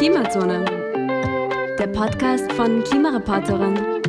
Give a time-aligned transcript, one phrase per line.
[0.00, 0.64] Klimazone,
[1.78, 4.00] der Podcast von Klimareporterin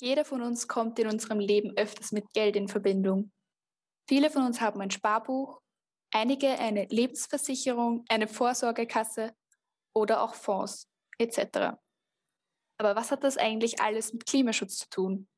[0.00, 3.30] Jeder von uns kommt in unserem Leben öfters mit Geld in Verbindung.
[4.08, 5.60] Viele von uns haben ein Sparbuch,
[6.10, 9.34] einige eine Lebensversicherung, eine Vorsorgekasse
[9.94, 11.76] oder auch Fonds etc.
[12.78, 15.28] Aber was hat das eigentlich alles mit Klimaschutz zu tun?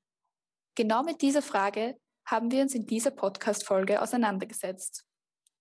[0.76, 5.04] Genau mit dieser Frage haben wir uns in dieser Podcast-Folge auseinandergesetzt.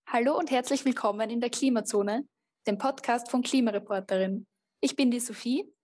[0.08, 2.28] Hallo und herzlich willkommen in der Klimazone,
[2.68, 4.46] dem Podcast von Klimareporterin.
[4.80, 5.74] Ich bin die Sophie.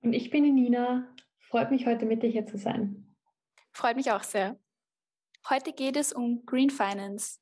[0.00, 1.14] Und ich bin die Nina.
[1.50, 3.16] Freut mich heute mit dir hier zu sein.
[3.72, 4.56] Freut mich auch sehr.
[5.48, 7.40] Heute geht es um Green Finance.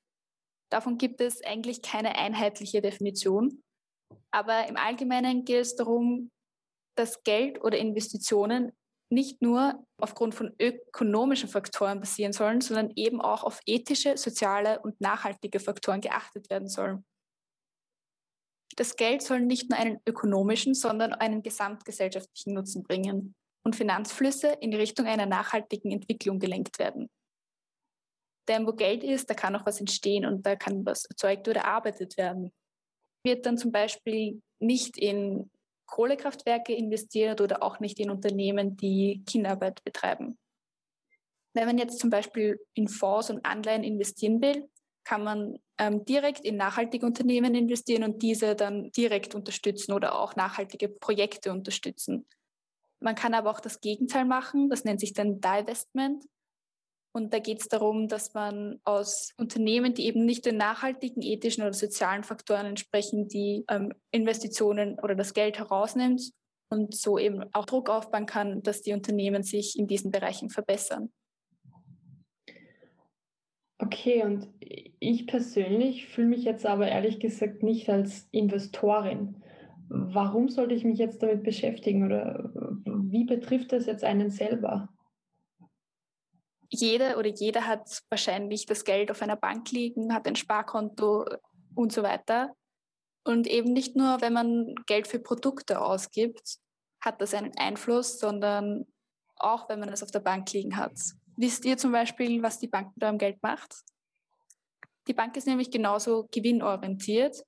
[0.70, 3.62] Davon gibt es eigentlich keine einheitliche Definition.
[4.30, 6.30] Aber im Allgemeinen geht es darum,
[6.96, 8.72] dass Geld oder Investitionen
[9.10, 14.98] nicht nur aufgrund von ökonomischen Faktoren basieren sollen, sondern eben auch auf ethische, soziale und
[15.02, 17.04] nachhaltige Faktoren geachtet werden sollen.
[18.76, 23.34] Das Geld soll nicht nur einen ökonomischen, sondern einen gesamtgesellschaftlichen Nutzen bringen
[23.68, 27.10] und Finanzflüsse in Richtung einer nachhaltigen Entwicklung gelenkt werden.
[28.48, 31.60] Denn wo Geld ist, da kann auch was entstehen und da kann was erzeugt oder
[31.60, 32.50] erarbeitet werden.
[33.22, 35.50] Wird dann zum Beispiel nicht in
[35.86, 40.38] Kohlekraftwerke investiert oder auch nicht in Unternehmen, die Kinderarbeit betreiben.
[41.54, 44.68] Wenn man jetzt zum Beispiel in Fonds und Anleihen investieren will,
[45.04, 50.36] kann man ähm, direkt in nachhaltige Unternehmen investieren und diese dann direkt unterstützen oder auch
[50.36, 52.26] nachhaltige Projekte unterstützen.
[53.00, 56.24] Man kann aber auch das Gegenteil machen, das nennt sich dann Divestment.
[57.14, 61.62] Und da geht es darum, dass man aus Unternehmen, die eben nicht den nachhaltigen, ethischen
[61.62, 66.30] oder sozialen Faktoren entsprechen, die ähm, Investitionen oder das Geld herausnimmt
[66.70, 71.10] und so eben auch Druck aufbauen kann, dass die Unternehmen sich in diesen Bereichen verbessern.
[73.78, 79.42] Okay, und ich persönlich fühle mich jetzt aber ehrlich gesagt nicht als Investorin.
[79.90, 82.50] Warum sollte ich mich jetzt damit beschäftigen oder
[82.84, 84.88] wie betrifft das jetzt einen selber?
[86.70, 91.24] Jeder oder jeder hat wahrscheinlich das Geld auf einer Bank liegen, hat ein Sparkonto
[91.74, 92.54] und so weiter.
[93.24, 96.58] Und eben nicht nur, wenn man Geld für Produkte ausgibt,
[97.00, 98.86] hat das einen Einfluss, sondern
[99.36, 100.98] auch, wenn man es auf der Bank liegen hat.
[101.36, 103.82] Wisst ihr zum Beispiel, was die Bank mit eurem Geld macht?
[105.06, 107.42] Die Bank ist nämlich genauso gewinnorientiert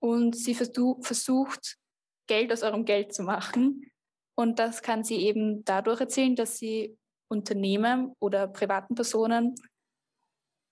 [0.00, 1.78] und sie versucht,
[2.26, 3.90] Geld aus eurem Geld zu machen.
[4.34, 6.96] Und das kann sie eben dadurch erzielen, dass sie
[7.28, 9.54] Unternehmen oder privaten Personen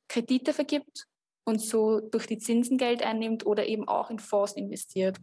[0.09, 1.07] Kredite vergibt
[1.47, 5.19] und so durch die Zinsen Geld einnimmt oder eben auch in Fonds investiert.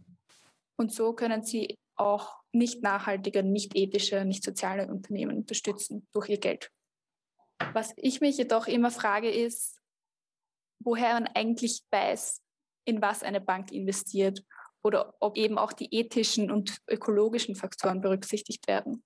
[0.76, 6.38] Und so können sie auch nicht nachhaltige, nicht ethische, nicht soziale Unternehmen unterstützen durch ihr
[6.38, 6.70] Geld.
[7.72, 9.80] Was ich mich jedoch immer frage, ist,
[10.80, 12.42] woher man eigentlich weiß,
[12.84, 14.42] in was eine Bank investiert
[14.82, 19.02] oder ob eben auch die ethischen und ökologischen Faktoren berücksichtigt werden?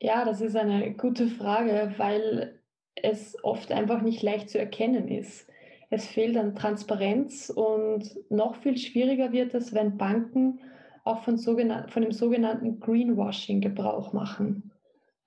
[0.00, 2.60] Ja, das ist eine gute Frage, weil
[2.94, 5.48] es oft einfach nicht leicht zu erkennen ist.
[5.90, 10.60] Es fehlt an Transparenz und noch viel schwieriger wird es, wenn Banken
[11.04, 14.72] auch von, von dem sogenannten Greenwashing Gebrauch machen.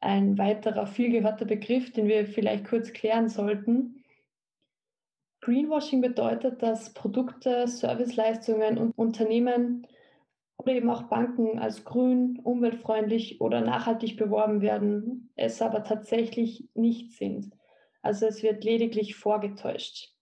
[0.02, 3.99] Ein weiterer viel gehörter Begriff, den wir vielleicht kurz klären sollten.
[5.42, 9.88] Greenwashing bedeutet, dass Produkte, Serviceleistungen und Unternehmen
[10.58, 17.14] oder eben auch Banken als grün, umweltfreundlich oder nachhaltig beworben werden, es aber tatsächlich nicht
[17.14, 17.52] sind.
[18.02, 20.14] Also es wird lediglich vorgetäuscht,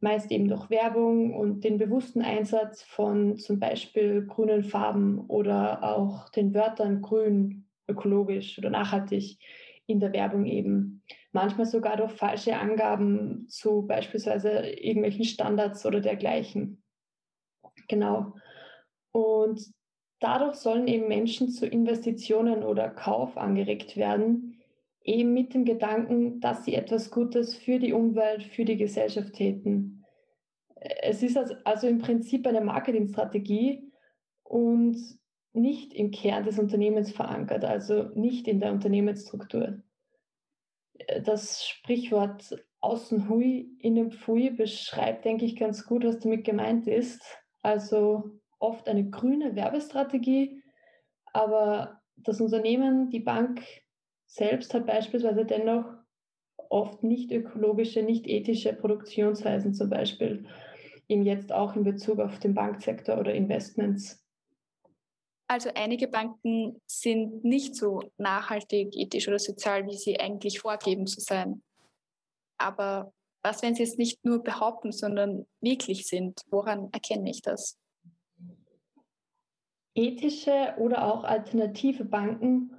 [0.00, 6.30] meist eben durch Werbung und den bewussten Einsatz von zum Beispiel grünen Farben oder auch
[6.30, 9.38] den Wörtern grün, ökologisch oder nachhaltig
[9.86, 11.02] in der Werbung eben.
[11.32, 16.82] Manchmal sogar durch falsche Angaben zu beispielsweise irgendwelchen Standards oder dergleichen.
[17.88, 18.34] Genau.
[19.12, 19.72] Und
[20.20, 24.60] dadurch sollen eben Menschen zu Investitionen oder Kauf angeregt werden,
[25.04, 30.04] eben mit dem Gedanken, dass sie etwas Gutes für die Umwelt, für die Gesellschaft täten.
[30.76, 33.90] Es ist also im Prinzip eine Marketingstrategie
[34.42, 34.96] und
[35.52, 39.82] nicht im Kern des Unternehmens verankert, also nicht in der Unternehmensstruktur.
[41.22, 47.22] Das Sprichwort außen hui, innen pfui beschreibt, denke ich, ganz gut, was damit gemeint ist.
[47.62, 50.62] Also oft eine grüne Werbestrategie,
[51.32, 53.62] aber das Unternehmen, die Bank
[54.26, 55.84] selbst hat beispielsweise dennoch
[56.68, 60.46] oft nicht ökologische, nicht ethische Produktionsweisen zum Beispiel,
[61.08, 64.21] eben jetzt auch in Bezug auf den Banksektor oder Investments.
[65.52, 71.20] Also einige Banken sind nicht so nachhaltig, ethisch oder sozial, wie sie eigentlich vorgeben zu
[71.20, 71.62] sein.
[72.56, 73.12] Aber
[73.42, 76.40] was, wenn sie es nicht nur behaupten, sondern wirklich sind?
[76.50, 77.78] Woran erkenne ich das?
[79.94, 82.74] Ethische oder auch alternative Banken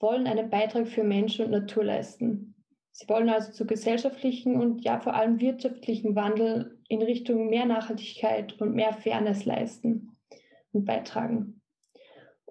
[0.00, 2.56] wollen einen Beitrag für Mensch und Natur leisten.
[2.90, 8.60] Sie wollen also zu gesellschaftlichen und ja vor allem wirtschaftlichen Wandel in Richtung mehr Nachhaltigkeit
[8.60, 10.18] und mehr Fairness leisten
[10.72, 11.55] und beitragen.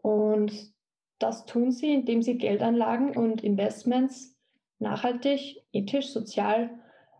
[0.05, 0.71] Und
[1.17, 4.37] das tun sie, indem sie Geldanlagen und Investments
[4.77, 6.69] nachhaltig, ethisch, sozial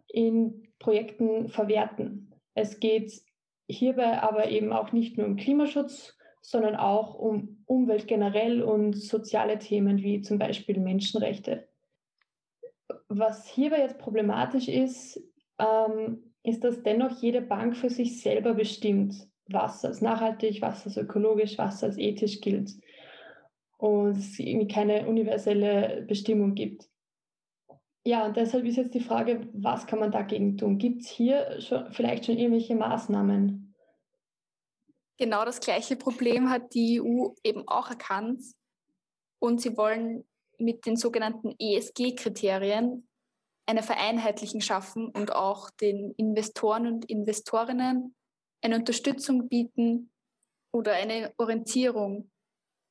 [0.07, 2.31] in Projekten verwerten.
[2.53, 3.11] Es geht
[3.67, 9.57] hierbei aber eben auch nicht nur um Klimaschutz, sondern auch um Umwelt generell und soziale
[9.57, 11.67] Themen wie zum Beispiel Menschenrechte.
[13.07, 15.19] Was hierbei jetzt problematisch ist,
[15.57, 19.15] ähm, ist, dass dennoch jede Bank für sich selber bestimmt,
[19.47, 22.71] was als nachhaltig, was als ökologisch, was als ethisch gilt.
[23.77, 26.89] Und es irgendwie keine universelle Bestimmung gibt.
[28.07, 30.77] Ja, und deshalb ist jetzt die Frage, was kann man dagegen tun?
[30.77, 33.75] Gibt es hier schon, vielleicht schon irgendwelche Maßnahmen?
[35.17, 38.43] Genau das gleiche Problem hat die EU eben auch erkannt.
[39.39, 40.23] Und sie wollen
[40.57, 43.07] mit den sogenannten ESG-Kriterien
[43.65, 48.15] eine Vereinheitlichung schaffen und auch den Investoren und Investorinnen
[48.65, 50.11] eine Unterstützung bieten
[50.73, 52.31] oder eine Orientierung,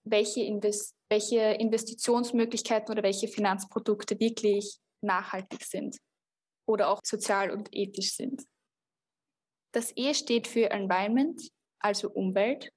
[0.05, 5.99] welche, Invest welche Investitionsmöglichkeiten oder welche Finanzprodukte wirklich nachhaltig sind
[6.67, 8.43] oder auch sozial und ethisch sind.
[9.73, 11.41] Das E steht für Environment,
[11.81, 12.73] also Umwelt.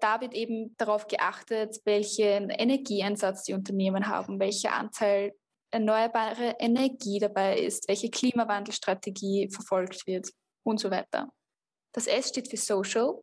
[0.00, 5.32] Da wird eben darauf geachtet, welchen Energieeinsatz die Unternehmen haben, welcher Anteil
[5.70, 10.30] erneuerbare Energie dabei ist, welche Klimawandelstrategie verfolgt wird
[10.64, 11.32] und so weiter.
[11.94, 13.22] Das S steht für Social.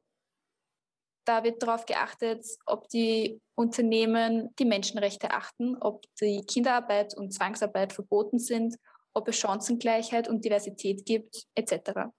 [1.27, 7.93] Da wird darauf geachtet, ob die Unternehmen die Menschenrechte achten, ob die Kinderarbeit und Zwangsarbeit
[7.93, 8.75] verboten sind,
[9.13, 12.09] ob es Chancengleichheit und Diversität gibt, etc.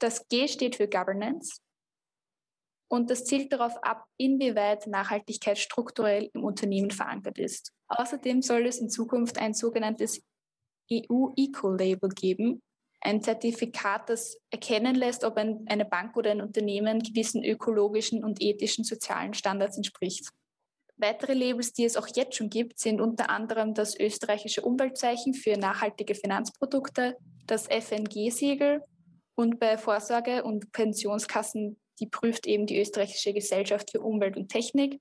[0.00, 1.60] Das G steht für Governance
[2.90, 7.72] und das zielt darauf ab, inwieweit Nachhaltigkeit strukturell im Unternehmen verankert ist.
[7.88, 10.22] Außerdem soll es in Zukunft ein sogenanntes
[10.90, 12.62] EU-Eco-Label geben,
[13.00, 18.42] ein Zertifikat, das erkennen lässt, ob ein, eine Bank oder ein Unternehmen gewissen ökologischen und
[18.42, 20.28] ethischen sozialen Standards entspricht.
[20.96, 25.56] Weitere Labels, die es auch jetzt schon gibt, sind unter anderem das österreichische Umweltzeichen für
[25.56, 27.16] nachhaltige Finanzprodukte,
[27.46, 28.82] das FNG-Siegel
[29.36, 35.00] und bei Vorsorge- und Pensionskassen, die prüft eben die österreichische Gesellschaft für Umwelt und Technik.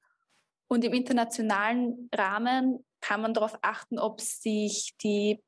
[0.68, 5.42] Und im internationalen Rahmen kann man darauf achten, ob sich die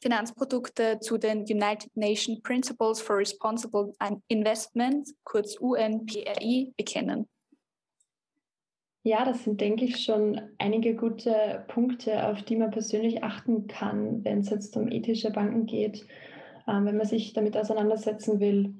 [0.00, 3.92] Finanzprodukte zu den United Nations Principles for Responsible
[4.28, 7.28] Investment, kurz UNPRI, bekennen.
[9.02, 14.22] Ja, das sind, denke ich, schon einige gute Punkte, auf die man persönlich achten kann,
[14.24, 16.06] wenn es jetzt um ethische Banken geht,
[16.68, 18.74] ähm, wenn man sich damit auseinandersetzen will.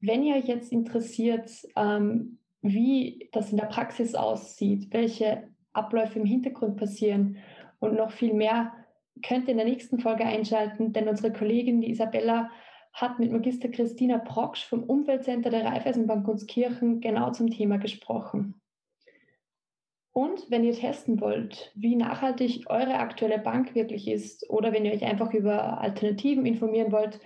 [0.00, 6.24] Wenn ihr euch jetzt interessiert, ähm, wie das in der Praxis aussieht, welche Abläufe im
[6.24, 7.36] Hintergrund passieren
[7.80, 8.72] und noch viel mehr,
[9.22, 12.50] könnt ihr in der nächsten Folge einschalten, denn unsere Kollegin, die Isabella,
[12.92, 18.60] hat mit Magister Christina Proksch vom Umweltcenter der Raiffeisenbank Gunskirchen genau zum Thema gesprochen.
[20.12, 24.92] Und wenn ihr testen wollt, wie nachhaltig eure aktuelle Bank wirklich ist oder wenn ihr
[24.92, 27.20] euch einfach über Alternativen informieren wollt,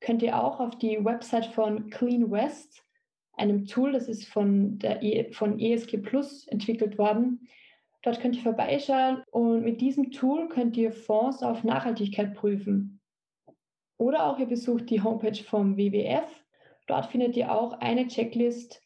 [0.00, 2.84] könnt ihr auch auf die Website von Clean West,
[3.32, 7.48] einem Tool, das ist von, der e von ESG Plus entwickelt worden.
[8.06, 13.00] Dort könnt ihr vorbeischauen und mit diesem Tool könnt ihr Fonds auf Nachhaltigkeit prüfen.
[13.96, 16.28] Oder auch ihr besucht die Homepage vom WWF.
[16.86, 18.80] Dort findet ihr auch eine Checklist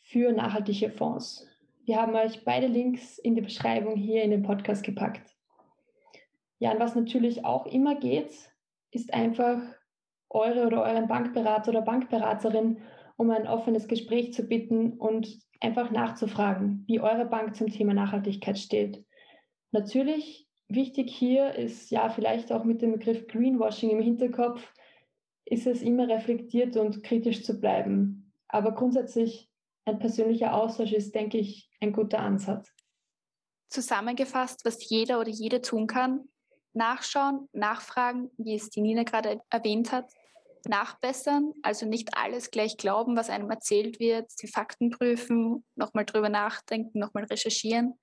[0.00, 1.46] für nachhaltige Fonds.
[1.84, 5.36] Wir haben euch beide Links in die Beschreibung hier in den Podcast gepackt.
[6.58, 8.32] Ja, und was natürlich auch immer geht,
[8.92, 9.60] ist einfach
[10.30, 12.78] eure oder euren Bankberater oder Bankberaterin
[13.22, 18.58] um ein offenes Gespräch zu bitten und einfach nachzufragen, wie eure Bank zum Thema Nachhaltigkeit
[18.58, 19.04] steht.
[19.70, 24.60] Natürlich wichtig hier ist ja vielleicht auch mit dem Begriff Greenwashing im Hinterkopf,
[25.44, 28.32] ist es immer reflektiert und kritisch zu bleiben.
[28.48, 29.48] Aber grundsätzlich
[29.84, 32.72] ein persönlicher Austausch ist, denke ich, ein guter Ansatz.
[33.68, 36.28] Zusammengefasst, was jeder oder jede tun kann,
[36.72, 40.12] nachschauen, nachfragen, wie es die Nina gerade erwähnt hat,
[40.68, 46.28] nachbessern, also nicht alles gleich glauben, was einem erzählt wird, die Fakten prüfen, nochmal drüber
[46.28, 47.98] nachdenken, nochmal recherchieren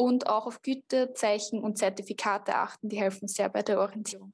[0.00, 4.32] und auch auf Gütezeichen und Zertifikate achten, die helfen sehr bei der Orientierung.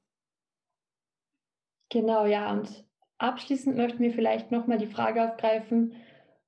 [1.89, 2.51] Genau, ja.
[2.51, 2.85] Und
[3.17, 5.95] abschließend möchten wir vielleicht nochmal die Frage aufgreifen,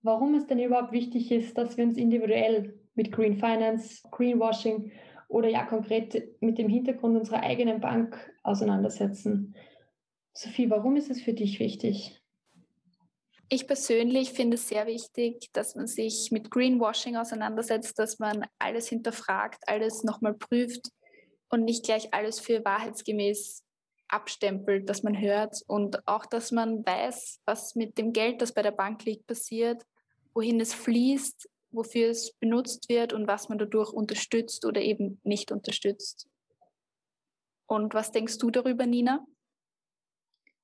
[0.01, 4.91] warum es denn überhaupt wichtig ist, dass wir uns individuell mit Green Finance, Greenwashing
[5.27, 9.55] oder ja konkret mit dem Hintergrund unserer eigenen Bank auseinandersetzen.
[10.33, 12.21] Sophie, warum ist es für dich wichtig?
[13.51, 18.88] Ich persönlich finde es sehr wichtig, dass man sich mit Greenwashing auseinandersetzt, dass man alles
[18.88, 20.91] hinterfragt, alles nochmal prüft
[21.50, 23.65] und nicht gleich alles für wahrheitsgemäß
[24.07, 28.62] abstempelt, dass man hört und auch, dass man weiß, was mit dem Geld, das bei
[28.62, 29.83] der Bank liegt, passiert,
[30.33, 35.51] wohin es fließt, wofür es benutzt wird und was man dadurch unterstützt oder eben nicht
[35.51, 36.27] unterstützt.
[37.67, 39.25] Und was denkst du darüber, Nina?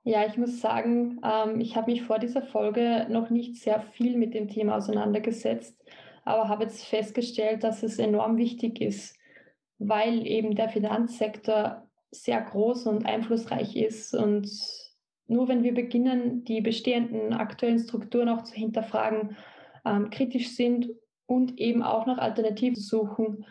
[0.07, 4.15] Ja, ich muss sagen, ähm, ich habe mich vor dieser Folge noch nicht sehr viel
[4.17, 5.75] mit dem Thema auseinandergesetzt,
[6.23, 9.17] aber habe jetzt festgestellt, dass es enorm wichtig ist,
[9.79, 14.13] weil eben der Finanzsektor sehr groß und einflussreich ist.
[14.13, 14.47] Und
[15.25, 19.35] nur wenn wir beginnen, die bestehenden aktuellen Strukturen auch zu hinterfragen,
[19.85, 20.87] ähm, kritisch sind
[21.25, 23.43] und eben auch nach Alternativen suchen,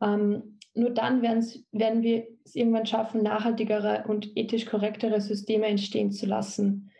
[0.00, 6.26] ähm, nur dann werden wir es irgendwann schaffen, nachhaltigere und ethisch korrektere Systeme entstehen zu
[6.26, 6.90] lassen.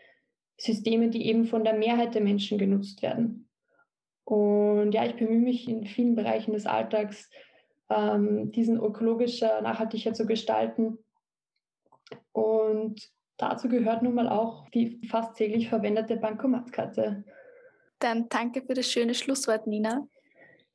[0.57, 3.49] Systeme, die eben von der Mehrheit der Menschen genutzt werden.
[4.25, 7.29] Und ja, ich bemühe mich in vielen Bereichen des Alltags,
[7.89, 10.99] ähm, diesen ökologischer, nachhaltiger zu gestalten.
[12.31, 17.23] Und dazu gehört nun mal auch die fast täglich verwendete Bankomatkarte.
[17.99, 20.07] Dann danke für das schöne Schlusswort, Nina.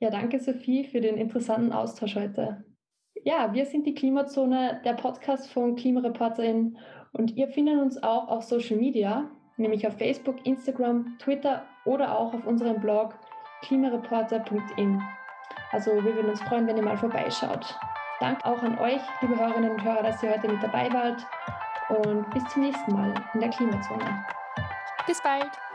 [0.01, 2.65] Ja, danke Sophie für den interessanten Austausch heute.
[3.29, 6.79] Ja, wir sind die Klimazone, der Podcast von Klimareporterin
[7.13, 12.33] und ihr findet uns auch auf Social Media, nämlich auf Facebook, Instagram, Twitter oder auch
[12.33, 13.19] auf unserem Blog
[13.61, 15.03] klimareporter.in.
[15.73, 17.79] Also wir würden uns freuen, wenn ihr mal vorbeischaut.
[18.19, 21.27] Dank auch an euch, liebe Hörerinnen und Hörer, dass ihr heute mit dabei wart
[22.03, 24.25] und bis zum nächsten Mal in der Klimazone.
[25.07, 25.68] Bis bald!